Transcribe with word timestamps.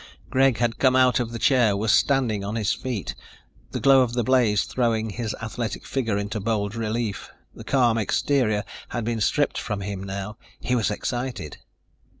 Greg 0.31 0.57
had 0.57 0.79
come 0.79 0.95
out 0.95 1.19
of 1.19 1.29
the 1.31 1.37
chair, 1.37 1.77
was 1.77 1.91
standing 1.91 2.43
on 2.43 2.55
his 2.55 2.73
feet, 2.73 3.13
the 3.69 3.79
glow 3.79 4.01
of 4.01 4.13
the 4.13 4.23
blaze 4.23 4.63
throwing 4.63 5.11
his 5.11 5.35
athletic 5.43 5.85
figure 5.85 6.17
into 6.17 6.39
bold 6.39 6.73
relief. 6.73 7.29
That 7.53 7.67
calm 7.67 7.99
exterior 7.99 8.63
had 8.89 9.05
been 9.05 9.21
stripped 9.21 9.59
from 9.59 9.81
him 9.81 10.01
now. 10.03 10.37
He 10.59 10.73
was 10.73 10.89
excited. 10.89 11.57